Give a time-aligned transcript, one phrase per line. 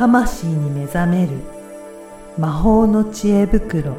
[0.00, 1.32] 魂に目覚める
[2.38, 3.98] 魔法の知恵袋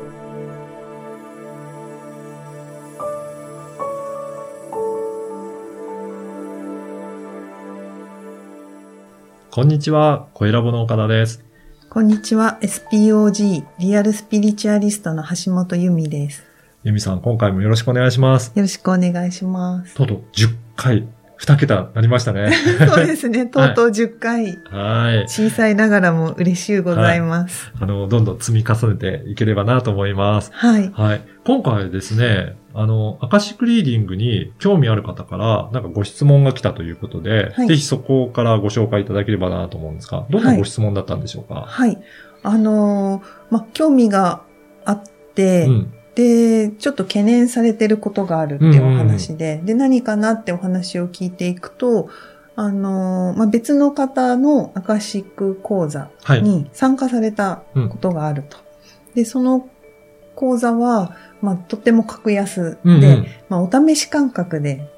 [9.51, 11.43] こんにちは、声ラボの岡田です。
[11.87, 12.57] こんにちは。
[12.63, 16.43] SPOG リアルスピリチュアリストの橋本由美です。
[16.83, 18.51] ゆみさん、今回もよろしくお願いします。
[18.55, 19.93] よろしくお願いします。
[19.93, 21.07] とうとう10回、
[21.41, 22.51] 2桁なりましたね。
[22.87, 23.47] そうですね。
[23.47, 24.59] とうとう10回。
[24.69, 25.27] はい。
[25.27, 27.73] 小さいながらも嬉しゅうございます。
[27.79, 30.51] あの、どんどん積み重ねていければなと思います。
[30.53, 30.91] はい。
[30.93, 31.21] はい。
[31.43, 41.97] 今回ですね、あの、アカシックリーディングに興味ある方から、なんかご質問が来たということで、はいぜひそこからご紹介いただければなと思うんですが、どんなご質問だったんでしょうか、はい。
[42.43, 44.41] あのーま、興味が
[44.85, 45.93] あって、うん。
[46.15, 52.09] で、ちょっと懸念されてることがあるっていうお話で、で、何かなってお話を聞いていくと、
[52.55, 56.43] あのーま、別の方のアカシック講座はい。
[56.43, 58.57] に参加されたことがあると。
[59.15, 59.69] で、その
[60.35, 64.89] 講座は、まあ、とっても格安で、うんうんまあ、お試し感覚で、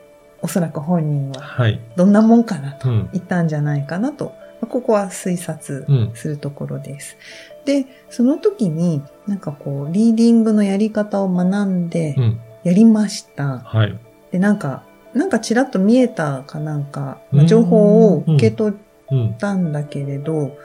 [0.42, 1.80] おそらく本人ははい。
[1.96, 3.10] どんなもんかなとうん。
[3.14, 6.12] 言ったんじゃないかなと、まあここは推察うん。
[6.14, 7.18] するところです。
[7.66, 12.40] で、その時に、なんかこう、リーディングのやり方を学んでう、ん。
[12.64, 13.60] やりました。
[13.60, 13.98] はい。
[14.32, 18.78] で、なんか、なんかちらっと見えたかなんか、ま情報を受け取っ
[19.12, 19.34] うん。
[19.38, 20.58] たんだけれど、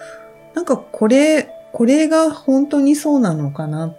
[0.54, 3.94] なんかこれ、これが本当にそうなのかな？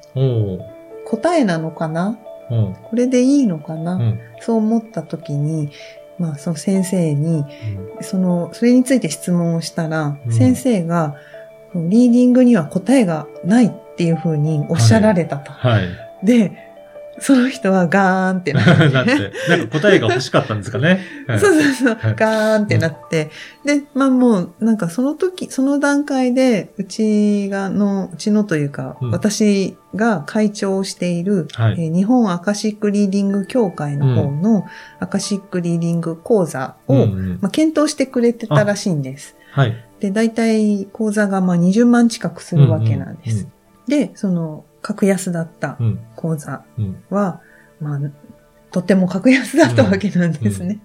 [1.05, 2.17] 答えなのかな？
[2.50, 2.75] うん。
[2.81, 4.20] これでいいのかな、うん。
[4.39, 5.70] そう思った時に、
[6.20, 7.45] まあ、その先生に、
[8.02, 11.16] その、それについて質問をしたら、うん先生が、
[11.73, 15.52] リーディングには答えがないっていうふうにおっしゃられたと。
[15.52, 15.88] はい。
[16.23, 16.69] で、
[17.20, 18.89] その人はガーンってなって。
[18.94, 21.02] なって、なんか答えが欲しかったんですかね。
[21.28, 23.30] は いそうそうそうはい、ガーンってなって。
[23.66, 34.65] で、まあもう、なんかその時、その段階で、うちがの、うちのというか、うん私が会長をしている、はいえー日本アカシックリーディング協会の方の
[34.99, 39.36] アカシックリーディング講座を、うんうんまあ、検討してくれてたらしいんです。
[39.52, 39.76] はい。
[39.99, 43.36] で、大体講座がまあ20万近くするわけなんです。
[43.36, 43.52] うんうん
[43.89, 46.00] で、その、格安だったうん。
[46.16, 47.04] 講座うん。
[47.10, 47.42] は、
[47.80, 48.00] まあ、
[48.72, 50.80] とても格安だったわけなんですね。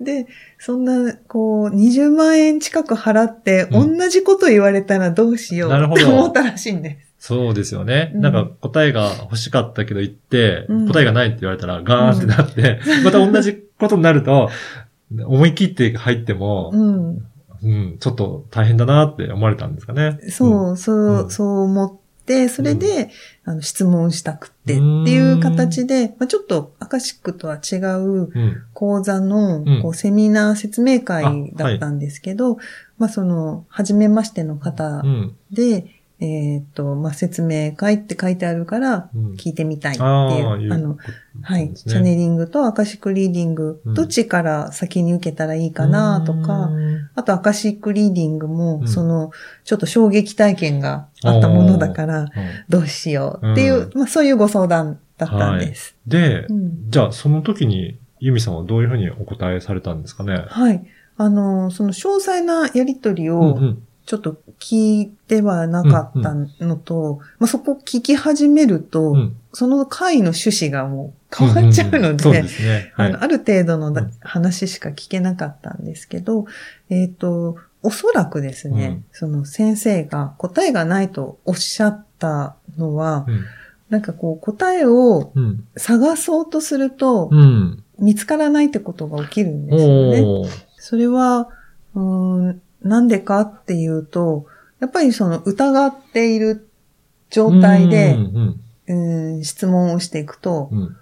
[0.00, 0.26] で、
[0.58, 7.28] そんな、こう、20万円近く払って、うん同じこと言われたらどうしようなるほどって思ったらしいんです。
[7.28, 8.12] そうですよね。
[8.14, 14.50] うんなんか答えが欲しかったけど言って、うん答えがないって言われたらガーンってなって、また同じことになると、
[15.26, 17.26] 思い切って入っても、うん。
[17.62, 20.18] うん、ちょっと大変だなって思われたんですかね。
[20.30, 22.00] そう、そう、うんそう思って、
[22.48, 23.10] それで、
[23.44, 28.30] あの、質問したくってっていう形で、まあ、ちょっとアカシックとは違ううん。
[28.34, 28.62] うん。
[28.72, 29.82] 講座のうん。
[29.82, 32.58] こうセミナー説明会だったんですけど、
[32.98, 35.36] まあその、初めましての方うん。
[35.50, 35.86] で、
[36.20, 39.32] えっ、と、まあ説明会って書いてあるからうん。
[39.32, 40.98] 聞いてみたいっていう、ああ、あの、
[41.42, 43.94] はい、チャねネリングとアカシックリーディング、うん。
[43.94, 48.88] どっちから先に受けたらいいかなとか、うんあとアカシックリーディングもう、ん。
[48.88, 49.30] その、
[49.64, 52.28] ちょっと衝撃体験があったものだから、
[52.68, 55.96] どうしようっていう、うまあそういうご相談だったんです。
[56.06, 56.90] で、うん。
[56.90, 60.44] じゃあその時に、ユミさんはどういうふうにお答えされたんですかね？
[60.48, 60.84] はい。
[61.16, 69.36] あの、その詳細なやりとりうんをうんちょっと聞いてはなかったのと、まあ、そこ聞き始めると、うん。
[69.52, 72.44] その回の趣旨がもう変わっちゃうので、
[72.96, 74.10] ある程度のだうん。
[74.20, 76.46] 話しか聞けなかったんですけど、
[76.88, 79.04] えっ、と、おそらくですね、うん。
[79.12, 83.44] その先生が答えがないとおっしゃったのは、うん。
[83.90, 85.68] なんかこう答えをうん。
[85.76, 87.84] 探そうとするとうん。
[88.00, 90.50] 見つからないってことが起きるんですよね。
[90.78, 91.48] それは、
[91.94, 94.46] うーん、なんでかっていうと、
[94.80, 96.68] やっぱりその疑っている
[97.30, 100.78] 状態で、うんうん質問をしていくと、うん。
[100.78, 100.96] うん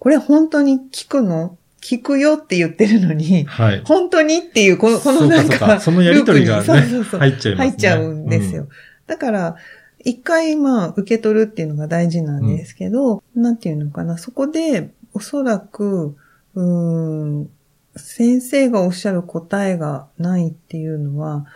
[0.00, 1.58] これ本当に聞くの？
[1.82, 3.82] 聞くよって言ってるのに、はい。
[3.84, 7.20] 本当にっていう、この、このなんか、そそのやりとりがねそうそうそう。
[7.20, 7.68] 入っちゃいますね。
[7.68, 8.68] 入っちゃうんですよ。
[9.08, 9.56] だから、
[10.04, 16.16] 一回まあ受け取るっていうのが大事なんですけど、なんていうのかな、そこでおそらく、
[16.54, 17.50] うーん、
[17.98, 21.46] 先生がおっしゃる答えがないっていうのは、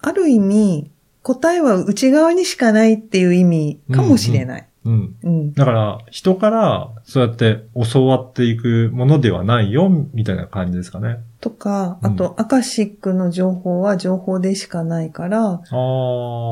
[0.00, 0.90] ある意味、
[1.22, 4.68] 答えは内側にしかないっていう意味かもしれない。
[4.84, 4.92] うん。
[4.92, 5.16] うん。
[5.22, 5.52] うん。
[5.52, 11.18] だから、人から、そうやって教わっていくものではないよ、みたいな感じですかね。
[11.40, 15.60] とか、うんあと、アカシックの情報は情報でしかないから、ああ。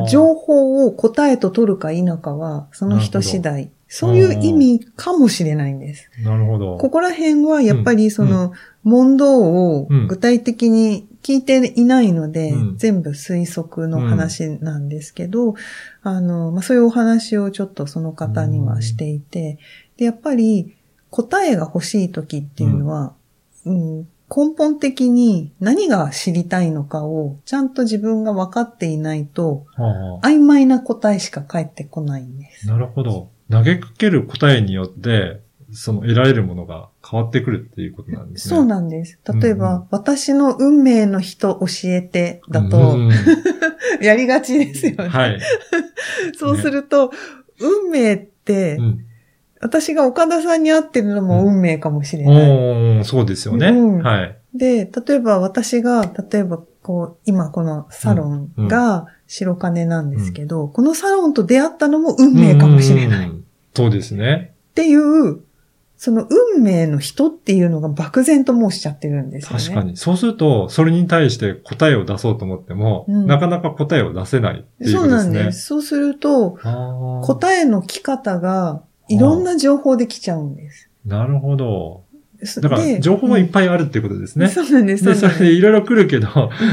[0.08, 3.70] 情報を答えと取るか否かは、その人次第。
[3.88, 6.10] そういう意味かもしれないんです。
[6.22, 6.76] なるほど。
[6.78, 8.52] ここら辺はやっぱりその
[8.82, 15.54] 問答をうん具体的に聞いていないので、うん全部推測の話なんですけど、
[16.02, 19.58] あの、まあ、そういうお話をちょっとその方にはしていて、
[19.96, 20.76] で、やっぱり
[21.10, 23.14] 答えが欲しい時っていうのは、
[23.64, 29.66] うん根本的に何が知りたいのかをちゃんと自分が分かっていないと、
[30.22, 32.66] 曖昧な答えしか返ってこないんです。
[32.66, 33.30] なるほど。
[33.50, 35.40] 投げかける答えによって、
[35.72, 38.56] その得られるものが変わってくるっていうことなんですね。
[38.56, 39.18] そうなんです。
[39.40, 43.10] 例えば、うんうん私の運命の人教えてだと、うん
[44.00, 45.08] やりがちですよね。
[45.08, 45.40] はい。
[46.36, 47.10] そうすると、
[47.60, 49.00] 運命って、うん
[49.58, 52.50] 私が岡田さんに会ってるのも運命かもしれない。
[52.50, 53.68] おーそうですよね。
[53.68, 54.38] うんはい。
[54.54, 63.32] で、例えば私が、例えばこう、今このサロンが白金なんですけど、このサロンと出会ったのも運命かもしれない。
[63.84, 63.90] っうん。
[63.90, 64.54] そうですね。
[64.74, 65.40] ていう、
[65.96, 69.64] その運命の人っていうのが漠然と申しちゃってるんですよね。
[69.64, 69.96] 確かに。
[69.96, 75.08] そうすると、それに対して答えを出そうと思っても、うんなかなか答えを出せないっていうですね。
[75.08, 75.66] なんです。
[75.66, 76.58] そうすると、
[77.24, 80.90] 答えの来方がいろんな情報で来ちゃうんです。
[81.06, 82.04] なるほど。
[82.44, 84.48] すだから、で情報がいっぱいあるっていうことですね。
[84.48, 85.04] そうなんです。
[85.04, 86.28] で、そうなんですそれでいろいろ来るけど、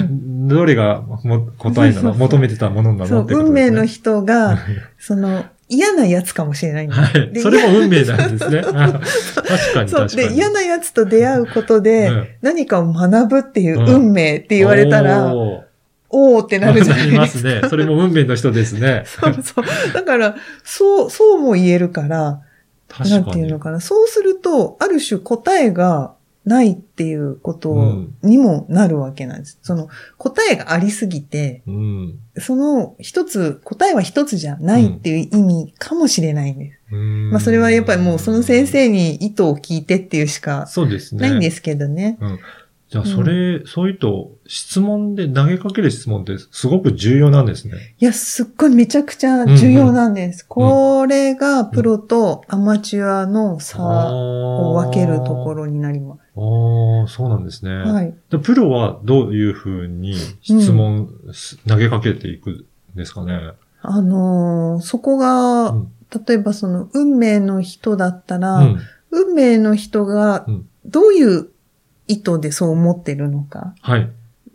[0.09, 3.77] どれがも答えなの求めてたものなそう、のってこと運ですね。
[3.77, 4.57] 命の人が、
[4.97, 6.91] その、嫌なやつかもしれないん。
[6.91, 7.31] はい。
[7.33, 8.61] でそれも運命なんですね。
[8.73, 8.99] あ
[9.43, 10.01] 確かにそう。
[10.01, 10.29] 確かに。
[10.29, 15.63] で、嫌なやつと出会うことで、うん何かを学ぶっていう運命って言われたら、おー
[16.09, 17.49] おーってなるじゃなないりでますすか。
[17.61, 17.69] ね。
[17.69, 19.03] それも運命の人ですね。
[19.07, 19.65] そうそう。
[19.93, 22.41] だから、そう、そうも言えるから、
[22.87, 23.59] 確かになんていうの。
[23.59, 23.79] かな。
[23.79, 26.13] そうすると、ある種答えが
[26.45, 29.59] ないっていうことうんにもなるわけなんです。
[29.61, 29.87] その、
[30.17, 32.19] 答えがありすぎて、うん。
[32.37, 36.79] その一つ、答えは一つじゃないっていう意味かもしれないんです。
[36.91, 40.67] うんまあそれはやっぱりもうその先生に意図を聞いてっていうしか。
[41.13, 42.19] ないんですけどね。
[42.89, 47.95] じゃあ、それ、そういうと、質問で投げかける質問ってすごく重要なんですね。
[47.97, 50.45] いや、すっごいめちゃくちゃ重要なんです。
[50.47, 55.53] これがプロとアマチュアの差をを分けるとこ。
[55.53, 57.83] ろになりまああ、そうなんですね。
[57.85, 57.91] す。
[57.91, 58.15] はい。
[58.29, 61.09] でプロはどういうふうに質問、
[61.67, 62.65] 投げかけていくん
[62.95, 63.53] ですかね？
[63.81, 65.87] あのーそこが、うん
[66.27, 68.79] 例えばその運命の人だったら、うん。
[69.09, 71.49] 運命の人がうんどういう
[72.07, 74.09] 意図でそう思ってるのか、はい。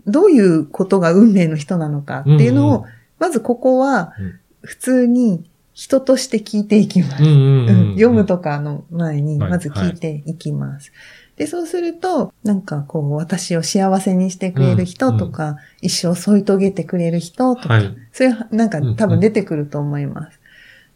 [0.06, 7.22] どういうことが運命の人なのかっていうのを、うんうんまずここはうん普通に人として聞いていきます。
[7.22, 7.94] うんうんううんん。
[7.94, 10.92] 読むとかの前に、はいまず聞いていきます。
[11.38, 17.96] で、そうすると、なんかこう、私を幸せにしてくれる人とか、一生添い遂げてくれる人とか、はい。
[18.12, 20.40] そういう、なんかうんうん多分出てくると思います。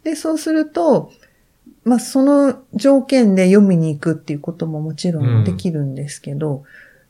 [0.03, 1.13] で、そうすると、
[1.85, 6.63] まあ、その条件で読みに行くっていうことももちろんできるんですけど、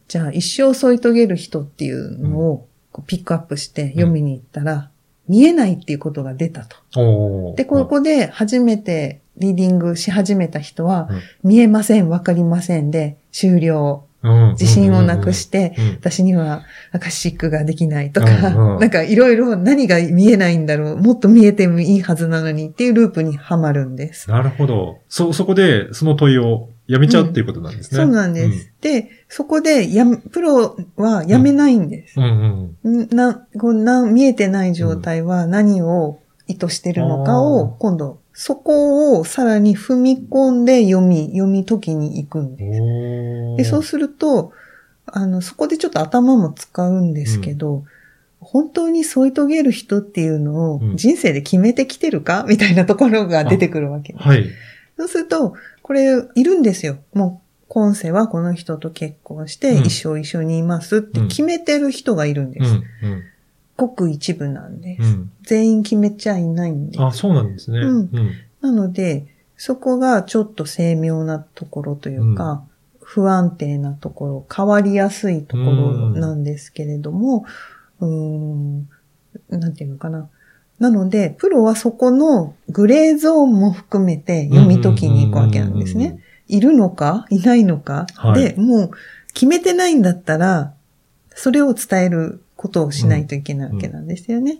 [0.07, 2.67] じゃあ一生添い遂げる人っていうのを
[3.07, 4.91] ピックアップして読みに行ったら、
[5.27, 7.53] 見えないっていうことが出たと。
[7.55, 14.05] で、ここで初めてリーディングし始めた人は、うん見えません、わかりませんで、終了。
[14.23, 24.29] うん自信をなくして、うん私にはアカシックができないとか、うんうんなんかいろいろ何が見えないんだろう、もっと見えてもいいはずなのにっていうループにはまるんです。
[24.29, 24.99] なるほど。
[25.09, 27.97] そ、そこで、その問いをやめちゃうっていうことなんですね。
[27.97, 28.71] そうなんです。
[28.81, 32.19] で、そこでやめ、プロはやめないんです。
[32.19, 32.75] うん。
[32.83, 42.55] うんんな、こうな、見えてない状態は何を意図してるのかを、今度、そこをさらに踏み込んで読み、読み解きに行くんうん。
[43.57, 43.69] です。
[43.69, 44.51] で、そうすると、
[45.05, 47.83] あの、そこでちょっと頭も使うんですけど、
[48.39, 52.45] 本当に添い遂げる人っていうのをうん人生で決めてきてるか？
[52.49, 54.25] みたいなところが出てくるわけです。
[54.27, 54.45] はい。
[54.97, 56.97] そうすると、これ、いるんですよ。
[57.13, 62.71] もう、今世はこの人と結婚して、うん一生一緒にいますって決めてる人がいるんです。
[62.71, 62.81] うん。
[63.77, 63.87] うん。
[63.87, 65.03] ごく一部なんです。
[65.03, 65.31] うん。
[65.43, 67.03] 全員決めちゃいないんです。
[67.03, 67.79] あ、そうなんですね。
[67.79, 68.31] うんうん。
[68.61, 69.27] なので、
[69.57, 72.63] そこがちょっと精妙なところというか、
[73.01, 77.45] 不安定なところ、変わりやすいところなんですけれども、
[77.99, 78.89] うーん、
[79.49, 80.29] なんていうのかな。
[80.79, 86.19] なので、プロはそこのグレーゾーンも含めて読み解きに行くわけなんですね。
[86.47, 88.91] いるのかいないのか、はいで、もう
[89.33, 90.73] 決めてないんだったら、
[91.35, 94.53] それを伝えることをしないといけないわけなんですよね。
[94.53, 94.57] っ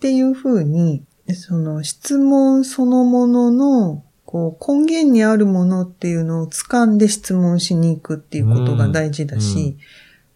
[0.00, 9.76] ていうふうに、その質問そのものの、こう根源にあるものっていうのを掴んで質問しに行くっていうことが大事だし、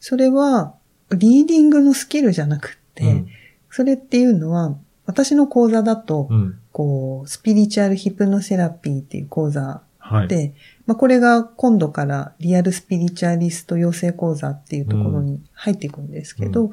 [0.00, 0.74] それは
[1.10, 3.28] リーディングのスキルじゃなくって、うん
[3.70, 6.58] それっていうのは、私の講座だと、うん。
[6.72, 10.54] こう、スピリチュアルヒプノセラピーっていう講座はい。
[10.88, 16.70] で、まあ、これが今度からリアルスピリチュアリスト養成講座っていうところに入っていくんですけど、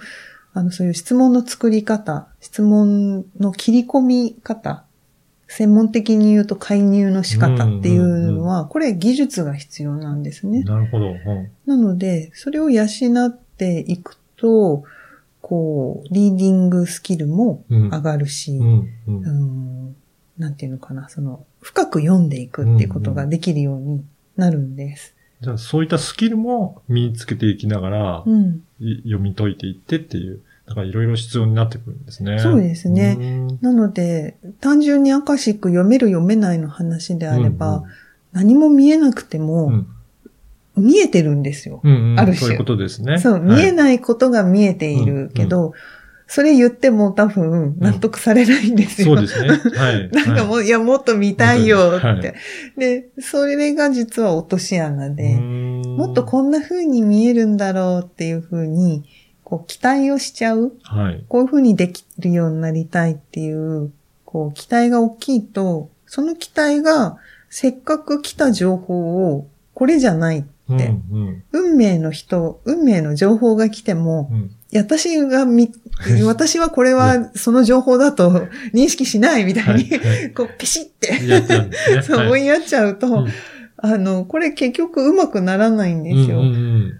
[0.53, 4.85] あの、そういう質問の作り方、質問の切り込み方、
[5.47, 10.63] 専門的に言うと介入の仕方っていうのは、これ技術が必要なんですね。
[10.63, 11.07] なるほど。
[11.07, 11.51] うん。
[11.65, 14.83] なので、それを養っていくと、
[15.41, 17.89] こう、リーディングスキルもうん。
[17.89, 18.65] 上がるし、うん。
[18.65, 19.95] ううんん、
[20.37, 24.03] なんていうのかな、その、深く読んでいくっていうことができるように
[24.35, 25.15] なるんです。
[25.41, 28.63] じゃあ、そういったスキルも身につけていきながら、うん。
[28.79, 32.39] い読み解いていってっていう、だからいろいろ必要になってくるんですね。
[32.39, 37.83] そうですねうんなので、単純にアカシック読める読めないの話であれば、うん
[38.35, 39.87] 何も見えなくても、うん
[40.77, 41.79] 見えてるんですよ。
[41.83, 43.17] うんうんある種そういうことですね。
[43.17, 43.71] そう、見えい。
[43.71, 45.71] ないことが見えているけど、
[46.27, 49.15] それ言っても多分納得されないんですよ。
[49.15, 49.49] そうですね。
[49.49, 50.09] はい。
[50.11, 52.07] なんかもう、いや、もっと見たいよって。
[52.07, 52.33] はい
[52.77, 59.05] で、それが実は落とし穴で、ももっとこんな風に見えるんだろうっていう風に、
[59.43, 60.73] こう、期待をしちゃう。
[60.83, 61.23] はい。
[61.27, 63.91] こういう風にできるようになりたいっていう、
[64.25, 67.17] こう、期待が大きいと、その期待が、
[67.49, 75.71] せっかく来た情報を、これじゃないって、うんうん運命の人、運命の情報が来ても、うん私がみ、
[76.25, 79.89] 私はこれはその情報だと認識しないみたいに、
[80.33, 81.13] こう、ペシって。
[82.03, 82.27] そうはい。
[82.27, 83.27] 思いやっちゃうと、うん。
[83.77, 86.39] あの、これ結局うまくならないんですよ。
[86.39, 86.93] うんうんうん。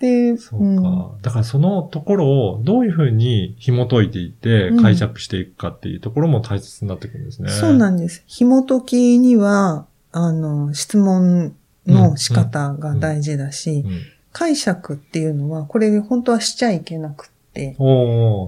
[0.00, 1.12] で、そうか。
[1.22, 4.82] だからそのところをどういうふうに紐解いていってうん。
[4.82, 7.50] 解釈していくかっていうところも大切になってくるんですね。
[7.50, 8.24] そうなんです。
[8.26, 11.54] 紐解きには、あの、質問
[11.86, 14.00] の仕方が大事だし、うん。
[14.32, 17.32] 解釈っていうのは、これ本当はしちゃいけなくって、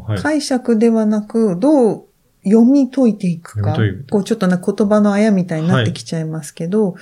[0.07, 0.19] はい。
[0.19, 2.05] 解釈ではなく、どう
[2.45, 3.77] 読み解いていくか。
[4.11, 6.95] こうちょっとな言葉のあやみたいになってきちゃいますけど、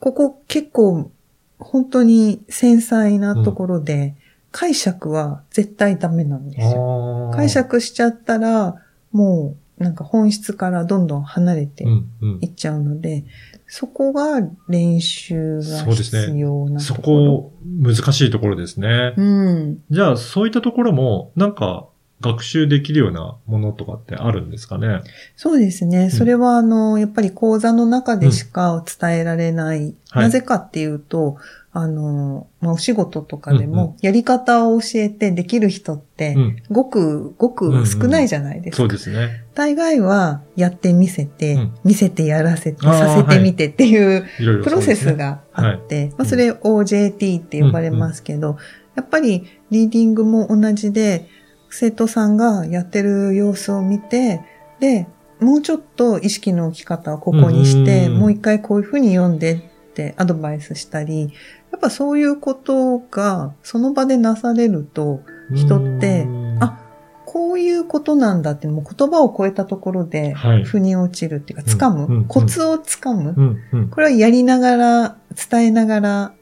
[0.00, 1.10] ここ結構
[1.58, 4.14] 本当に繊細なところで、
[4.50, 7.30] 解釈は絶対ダメなんですよ。
[7.34, 8.76] 解釈しちゃったら、
[9.12, 12.38] もうなんか本質からどんどん離れてうんうん。
[12.40, 13.24] いっちゃうので、
[13.68, 17.16] そこが練習がそうですね必要なそところ。
[17.18, 19.14] こ、難しいところですね。
[19.16, 19.82] うん。
[19.90, 21.86] じゃあ、そういったところも、なんか、
[22.20, 25.02] 学習できるようなものとかってあるんですかね？
[25.36, 26.10] そうですね。
[26.10, 29.94] それは、あの、やっぱり講座の中でしか伝えられない。
[30.10, 31.36] はいなぜかっていうと、
[31.80, 36.62] あの、まあ、お仕事とかでうんうも、やり方を教えてできる人ってう、ん。
[36.70, 38.76] ごく、ごく少ないじゃないですか。
[38.78, 39.44] そうですね。
[39.54, 41.74] 大概は、やってみせて、うん。
[41.84, 44.26] 見せてやらせて、させてみてっていう
[44.64, 48.56] プロセスがあって、まあ、それ OJT って呼ばれますけど、
[48.96, 51.28] やっぱりリーディングも同じで、
[51.70, 54.40] 生徒さんがやってる様子を見て、
[54.80, 55.06] で、
[55.38, 58.18] もうちょっと意識の置き方をここにして、うん。
[58.18, 61.32] もう一回こういうふうに読んでってアドバイスしたり、
[61.72, 65.20] やっぱそういうことがその場でなされると、
[65.54, 66.84] 人ってうんあ
[67.30, 73.88] こういうことなんだってもう言葉を超えたところではい、腑に落ちるっていうか、掴む、うんうんコツを掴む、うん、うん。
[73.90, 75.16] これはやりながら、
[75.50, 76.32] 伝えながら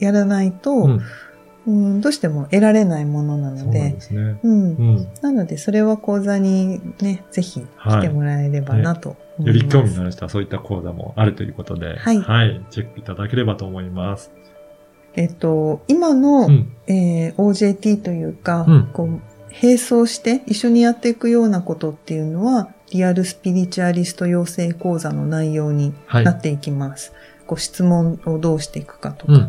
[0.00, 1.00] やらないと、うん。
[1.68, 4.38] うんどうしても得られないものなそうなんので、ですね。
[4.42, 4.52] うん。
[4.52, 5.08] うん。
[5.22, 9.46] なので、それは講座にね、ぜひ来てもらえればなと思います。
[9.46, 12.20] より興味のある人はそういった講座もあるということで、はい。
[12.70, 14.32] チェックいただければと思います。
[15.16, 16.72] えっと、今の、うん。
[16.88, 19.20] えー OJT というか、うんこう、
[19.60, 26.24] 並走して一緒にやっていくようなことっていうのは、リアルスピリチュアリスト養成講座の内容にはい。
[26.24, 27.12] なっていきます。
[27.46, 29.32] こう質問をどうしていくかとか。
[29.32, 29.44] うん、う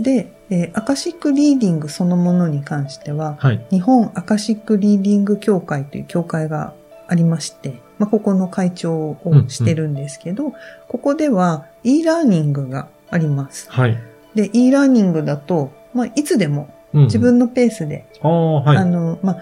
[0.00, 0.02] ん。
[0.02, 3.66] で、えーアカシックリーディングそのものに関しては、はい。
[3.70, 6.74] 日本アカシックリーディング協会という協会が
[7.06, 9.16] ありまして、まあ、ここの会長を
[9.48, 10.52] してるんですけど、
[10.88, 13.70] ここでは e ラーニングがあります。
[13.70, 13.98] はい。
[14.34, 18.76] で、e ラーニングだと、まあ、いつでもうん自、分のペースで、ああ、はい。
[18.78, 19.38] あの、まあ、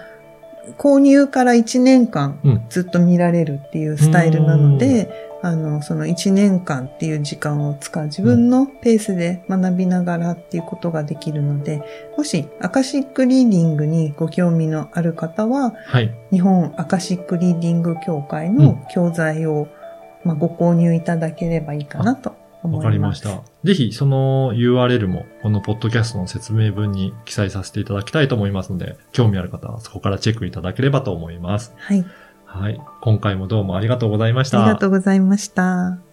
[0.77, 11.83] 購入から1年間うんずっと見られるっていうスタイルなので、あの、その1年間っていう時間を使う自分のペースで学びながらっていうことができるので、
[12.17, 16.13] もしアカシックリーディングにご興味のある方は、はい。
[16.31, 19.67] 日本アカシックリーディング協会の教材を、
[20.23, 22.35] まあ、ご購入いただければいいかなと。
[22.71, 23.41] わかりました。
[23.63, 31.73] ぜひ、その URL も、このポッドキャストの説明文に記載させていただきたいと思いますので、興味ある方はそこからチェックいただければと思います。
[31.77, 32.05] はい。
[32.45, 32.81] はい。
[33.01, 34.61] 今回もどうもありがとうございました。
[34.61, 36.06] ありがとうございました。